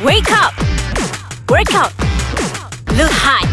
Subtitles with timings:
[0.00, 0.52] Wake up!
[1.48, 1.92] Workout!
[2.96, 3.46] Look hot!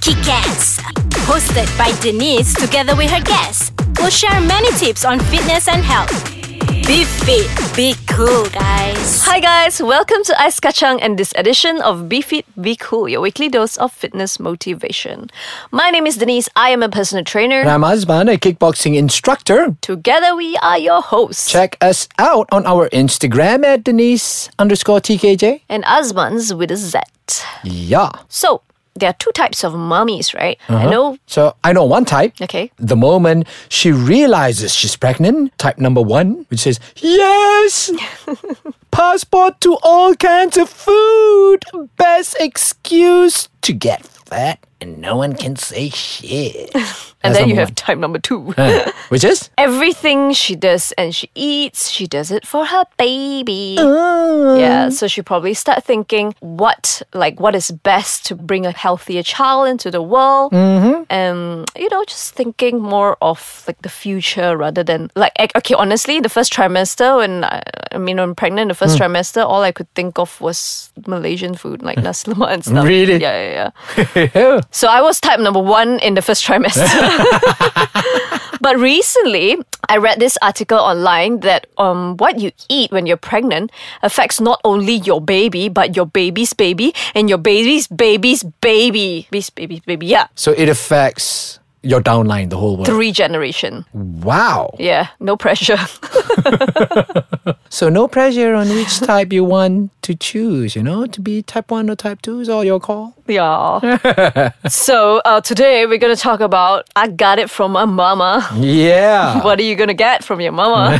[0.00, 0.78] Kick ass!
[1.26, 3.72] Hosted by Denise together with her guests.
[3.98, 6.35] We'll share many tips on fitness and health.
[6.86, 9.24] Be fit, be cool, guys.
[9.24, 13.20] Hi guys, welcome to Ice Kachang and this edition of Be Fit, Be Cool, your
[13.20, 15.28] weekly dose of fitness motivation.
[15.72, 17.58] My name is Denise, I am a personal trainer.
[17.58, 19.76] And I'm Azman, a kickboxing instructor.
[19.80, 21.50] Together we are your hosts.
[21.50, 25.62] Check us out on our Instagram at Denise underscore TKJ.
[25.68, 27.00] And Azman's with a Z.
[27.64, 28.12] Yeah.
[28.28, 28.62] So,
[28.96, 30.58] there are two types of mummies, right?
[30.68, 30.86] Uh-huh.
[30.86, 31.18] I know.
[31.26, 32.34] So I know one type.
[32.40, 32.70] Okay.
[32.78, 37.90] The moment she realizes she's pregnant, type number one, which says, Yes!
[38.90, 41.64] Passport to all kinds of food.
[41.96, 46.70] Best excuse to get fat and no one can say shit.
[47.26, 48.54] And That's then you have type number two.
[48.66, 49.50] Uh, which is?
[49.58, 53.76] Everything she does and she eats, she does it for her baby.
[53.78, 54.56] Uh.
[54.58, 59.22] Yeah, so she probably start thinking what like what is best to bring a healthier
[59.22, 61.02] child into the world, mm-hmm.
[61.10, 66.18] and you know just thinking more of like the future rather than like okay honestly
[66.18, 69.92] the first trimester when I, I mean when pregnant the first trimester all I could
[69.94, 72.86] think of was Malaysian food like nasi lemak and stuff.
[72.86, 73.20] Really?
[73.20, 73.70] Yeah,
[74.16, 74.60] yeah, yeah.
[74.76, 76.84] So I was type number one in the first trimester.
[78.60, 79.56] but recently,
[79.88, 84.60] I read this article online that um, what you eat when you're pregnant affects not
[84.64, 89.26] only your baby, but your baby's baby and your baby's baby's baby.
[89.30, 90.04] Baby's baby's baby.
[90.08, 90.26] Yeah.
[90.34, 92.86] So it affects your downline, the whole world.
[92.86, 93.86] Three generation.
[93.94, 94.74] Wow.
[94.78, 95.78] Yeah, no pressure.
[97.68, 101.70] So no pressure on which type you want to choose, you know, to be type
[101.70, 103.14] 1 or type 2 is all your call.
[103.26, 104.52] yeah.
[104.68, 108.46] so uh, today we're going to talk about I got it from my mama.
[108.56, 109.42] Yeah.
[109.46, 110.98] What are you gonna get from your mama?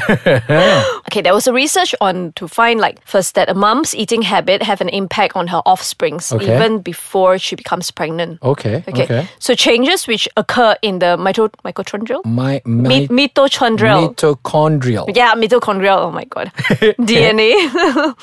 [1.07, 4.63] okay, there was a research on to find like first that a mom's eating habit
[4.63, 6.55] have an impact on her offsprings Okay.
[6.57, 8.39] even before she becomes pregnant.
[8.43, 8.85] Okay.
[8.89, 9.05] Okay.
[9.05, 9.29] Okay.
[9.39, 14.15] So changes which occur in the mito- mitochondrial, My, Mi- mitochondrial.
[14.15, 15.17] mitochondrial.
[15.17, 15.99] yeah, mitochondrial.
[15.99, 16.53] Oh my god,
[16.99, 17.53] DNA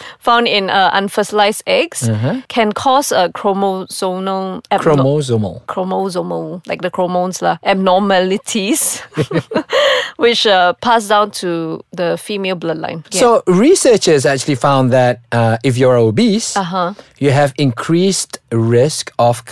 [0.19, 2.09] found in uh, unfertilized eggs
[2.47, 5.61] can cause a chromosomal abno- Chromosomal.
[5.66, 8.99] chromosomal, like the chromosomes, lah, abnormalities,
[10.17, 13.05] which uh, pass down to the female bloodline.
[13.11, 13.19] Yeah.
[13.19, 16.93] So researchers actually found that uh, if you're obese, Uh-huh.
[17.19, 19.45] you have increased risk of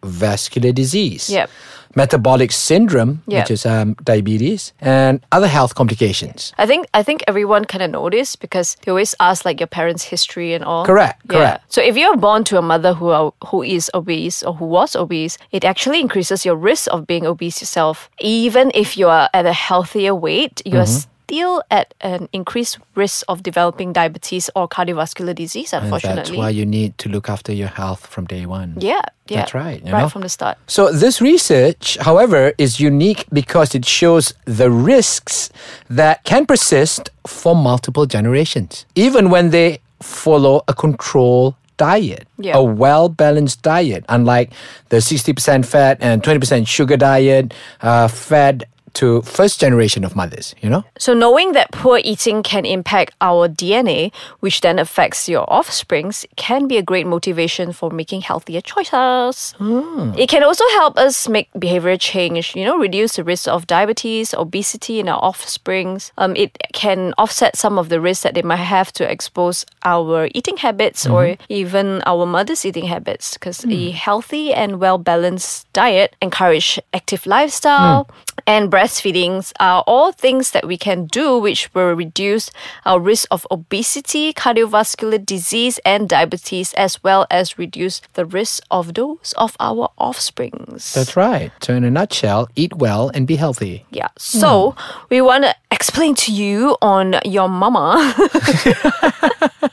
[0.00, 1.30] cardiovascular disease.
[1.30, 1.50] Yep.
[1.96, 3.42] Metabolic syndrome, Yep.
[3.42, 6.52] which is um, diabetes, and other health complications.
[6.56, 10.04] I think I think everyone kind of this because they always ask like your parents'
[10.04, 10.84] history and all.
[10.86, 11.64] Correct, correct.
[11.72, 14.94] So if you're born to a mother who are, who is obese or who was
[14.94, 18.08] obese, it actually increases your risk of being obese yourself.
[18.20, 21.10] Even if you are at a healthier weight, you are Mm-hmm.
[21.30, 25.72] Still at an increased risk of developing diabetes or cardiovascular disease.
[25.72, 26.10] unfortunately.
[26.10, 28.74] And that's why you need to look after your health from day one.
[28.78, 29.38] Yeah, yeah.
[29.38, 30.08] That's right, right know?
[30.08, 30.58] from the start.
[30.66, 35.50] So, this research, however, is unique because it shows the risks
[35.88, 42.56] that can persist for multiple generations, even when they follow a control diet, Yeah.
[42.58, 44.50] a well balanced diet, unlike
[44.88, 48.64] the 60% fat and 20% sugar diet, uh, fed
[48.94, 50.84] to first generation of mothers, you know?
[50.98, 56.68] So, knowing that poor eating can impact our DNA, which then affects your offsprings, can
[56.68, 59.52] be a great motivation for making healthier choices.
[59.58, 60.12] Hmm.
[60.16, 64.34] It can also help us make behavioral change, you know, reduce the risk of diabetes,
[64.34, 66.12] obesity in our offsprings.
[66.18, 70.28] Um, it can offset some of the risks that they might have to expose our
[70.34, 71.42] eating habits or mm-hmm.
[71.48, 73.96] even our mother's eating habits, because a hmm.
[73.96, 78.12] healthy and well balanced diet encourage active lifestyle hmm.
[78.46, 82.50] And breastfeedings are all things that we can do which will reduce
[82.84, 88.94] our risk of obesity, cardiovascular disease, and diabetes, as well as reduce the risk of
[88.94, 90.92] those of our offsprings.
[90.94, 91.52] That's right.
[91.62, 93.86] So, in a nutshell, eat well and be healthy.
[93.90, 94.08] yeah.
[94.16, 95.06] So hmm.
[95.10, 98.14] we want to explain to you on your mama.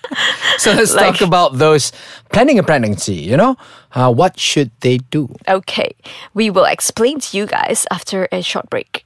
[0.64, 1.92] So, let's Like- talk about those
[2.32, 3.56] planning a pregnancy, you know?
[3.94, 5.30] Uh, what should they do?
[5.48, 5.94] Okay,
[6.34, 9.04] we will explain to you guys after a short break.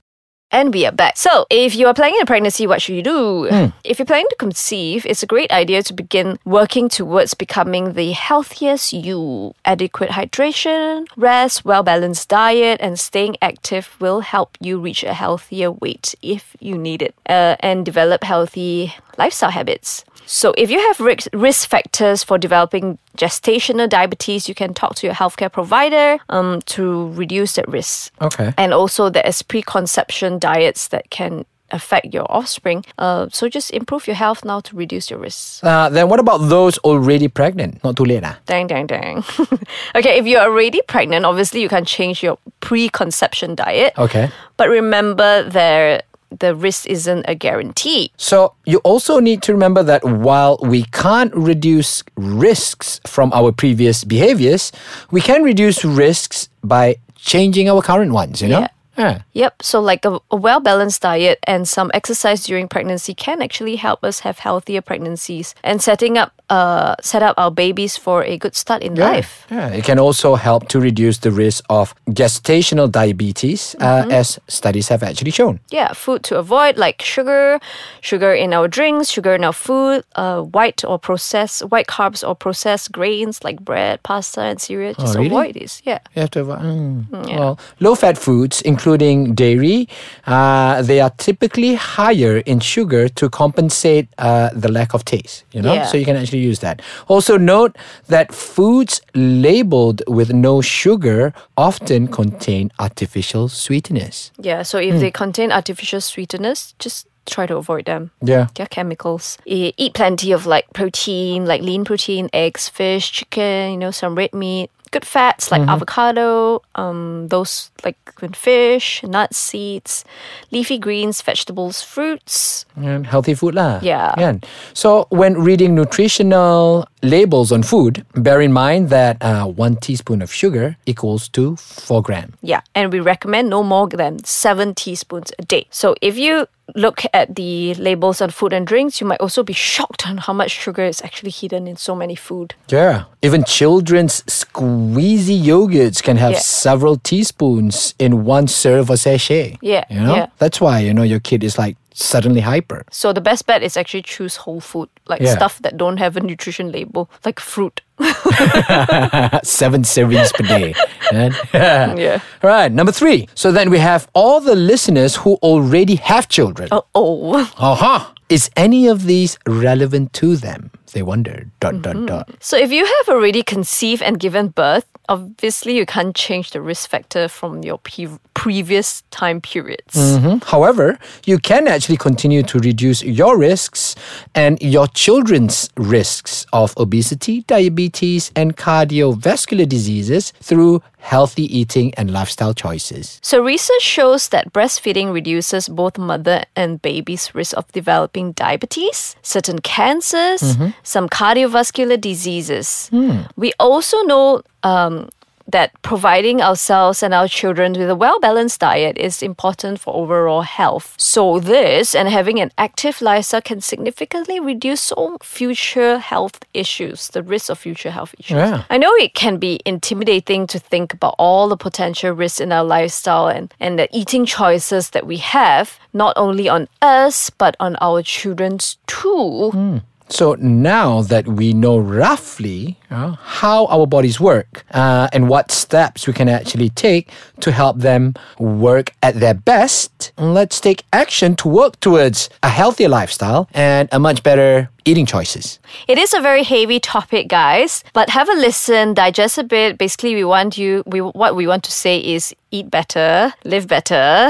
[0.54, 1.16] And we are back.
[1.16, 3.48] So, if you are planning a pregnancy, what should you do?
[3.86, 8.12] If you're planning to conceive, it's a great idea to begin working towards becoming the
[8.12, 9.54] healthiest you.
[9.64, 15.72] Adequate hydration, rest, well balanced diet, and staying active will help you reach a healthier
[15.72, 20.04] weight if you need it uh, and develop healthy lifestyle habits.
[20.26, 25.08] So, if you have risk, risk factors for developing gestational diabetes, you can talk to
[25.08, 28.14] your healthcare provider um, to reduce that risk.
[28.22, 28.54] Okay.
[28.58, 32.84] And also, there is preconception diets that can affect your offspring.
[32.98, 35.64] Uh, so just improve your health now to reduce your risks.
[35.64, 37.84] Uh, then what about those already pregnant?
[37.84, 38.38] Not too late, ah.
[38.46, 39.24] Dang, dang, dang.
[39.96, 43.94] okay, if you're already pregnant, obviously you can change your pre-conception diet.
[43.98, 44.30] Okay.
[44.58, 48.12] But remember there the risk isn't a guarantee.
[48.18, 54.04] So you also need to remember that while we can't reduce risks from our previous
[54.04, 54.72] behaviors,
[55.12, 58.62] we can reduce risks by changing our current ones, you know?
[58.62, 58.68] Yeah.
[59.02, 59.22] Yeah.
[59.34, 59.64] Yep.
[59.64, 64.04] So, like a, a well balanced diet and some exercise during pregnancy can actually help
[64.04, 68.56] us have healthier pregnancies and setting up uh set up our babies for a good
[68.56, 69.48] start in life.
[69.50, 74.90] Yeah, it can also help to reduce the risk of gestational diabetes, uh, as studies
[74.90, 75.60] have actually shown.
[75.72, 77.60] Yeah, food to avoid like sugar,
[78.02, 82.36] sugar in our drinks, sugar in our food, uh, white or processed white carbs or
[82.36, 84.94] processed grains like bread, pasta, and cereal.
[84.94, 85.28] Just really?
[85.28, 85.82] avoid these.
[85.86, 86.00] Yeah.
[86.16, 86.60] You have to avoid.
[86.60, 87.38] Mm.
[87.38, 89.88] Well, low-fat foods, including dairy,
[90.28, 95.44] uh, they are typically higher in sugar to compensate uh, the lack of taste.
[95.54, 95.86] You know, Yeah.
[95.86, 96.82] so you can actually use that.
[97.08, 97.78] Also, note
[98.08, 104.32] that foods labeled with no sugar often contain artificial sweeteners.
[104.40, 104.64] Yeah.
[104.64, 108.12] So if they contain artificial sweeteners, just try to avoid them.
[108.22, 108.48] Yeah.
[108.56, 109.38] They're chemicals.
[109.46, 114.34] Eat plenty of like protein, like lean protein, eggs, fish, chicken, you know, some red
[114.34, 114.70] meat.
[114.92, 117.96] Good fats like avocado, um, those like
[118.36, 120.04] fish, nuts, seeds,
[120.52, 122.66] leafy greens, vegetables, fruits.
[122.76, 123.80] And healthy food lah.
[123.82, 124.14] Yeah.
[124.16, 124.44] Kan?
[124.74, 130.34] So when reading nutritional labels on food, bear in mind that uh, one teaspoon of
[130.34, 132.34] sugar equals to four gram.
[132.42, 135.68] Yeah, and we recommend no more than seven teaspoons a day.
[135.72, 139.54] So if you look at the labels on food and drinks, you might also be
[139.54, 142.56] shocked on how much sugar is actually hidden in so many food.
[142.70, 143.06] Yeah.
[143.22, 146.40] Even children's squeezy yogurts can have Yeah.
[146.40, 149.58] several teaspoons in one serve or sachet.
[149.62, 150.16] Yeah, You know?
[150.16, 150.28] yeah.
[150.40, 152.84] That's why, you know, your kid is like suddenly hyper.
[152.92, 155.34] So the best bet is actually choose whole food, like Yeah.
[155.36, 157.82] stuff that don't have a nutrition label, like fruit.
[159.44, 160.74] Seven servings per day.
[161.12, 161.34] Right?
[162.02, 162.20] Yeah.
[162.44, 163.28] All right, number three.
[163.36, 166.70] So then we have all the listeners who already have children.
[166.72, 167.52] Oh, oh.
[167.58, 168.06] Uh-huh.
[168.30, 170.72] Is any of these relevant to them?
[170.94, 171.46] They wonder.
[171.60, 172.30] Dot dot dot.
[172.40, 176.90] So if you have already conceived and given birth, obviously you can't change the risk
[176.90, 179.96] factor from your pre- previous time periods.
[179.96, 180.44] Mhm.
[180.44, 183.96] However, you can actually continue to reduce your risks
[184.36, 187.91] and your children's risks of obesity, diabetes,
[188.36, 193.20] and cardiovascular diseases through healthy eating and lifestyle choices.
[193.24, 199.60] So, research shows that breastfeeding reduces both mother and baby's risk of developing diabetes, certain
[199.60, 202.90] cancers, some cardiovascular diseases.
[203.36, 205.10] We also know um,
[205.52, 210.42] that providing ourselves and our children with a well balanced diet is important for overall
[210.42, 210.96] health.
[210.98, 217.24] So, this and having an active lifestyle can significantly reduce all future health issues, the
[217.24, 218.38] risk of future health issues.
[218.38, 218.64] Yeah.
[218.70, 222.64] I know it can be intimidating to think about all the potential risks in our
[222.64, 227.76] lifestyle and, and the eating choices that we have, not only on us, but on
[227.82, 229.52] our children's too.
[229.52, 229.78] Hmm.
[230.10, 236.08] So now that we know roughly uh, how our bodies work uh, and what steps
[236.08, 237.10] we can actually take
[237.40, 242.90] to help them work at their best, let's take action to work towards a healthier
[242.90, 245.60] lifestyle and a much better eating choices.
[245.88, 249.78] It is a very heavy topic, guys, but have a listen, digest a bit.
[249.78, 254.30] Basically, we want you, we, what we want to say is eat better, live better,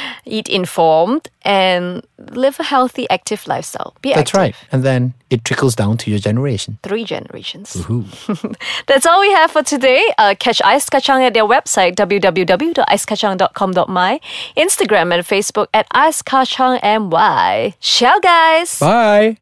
[0.24, 3.94] eat informed, and live a healthy, active lifestyle.
[4.02, 4.38] Be That's active.
[4.38, 4.54] right.
[4.72, 6.78] And then it trickles down to your generation.
[6.82, 7.49] Three generations.
[8.86, 10.02] That's all we have for today.
[10.18, 14.20] Uh, catch Ice Kachang at their website, www.icekachang.com.my,
[14.56, 17.74] Instagram and Facebook at Ice Kachang MY.
[17.80, 18.78] Ciao, guys!
[18.78, 19.36] Bye.